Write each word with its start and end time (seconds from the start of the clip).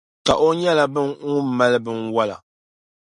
Ka 0.25 0.33
o 0.45 0.47
nyɛla 0.59 0.83
ŋun 1.27 1.47
mali 1.57 1.77
binwola. 1.85 2.35